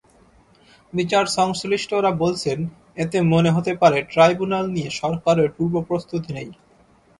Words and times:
বিচারসংশ্লিষ্টরা 0.93 2.11
বলছেন, 2.13 2.59
এতে 2.95 3.17
মনে 3.23 3.49
হতে 3.51 3.71
পারে, 3.75 3.97
ট্রাইব্যুনাল 4.03 4.65
নিয়ে 4.69 4.89
সরকারের 4.91 5.49
পূর্বপ্রস্তুতি 5.57 6.29
নেই। 6.33 6.49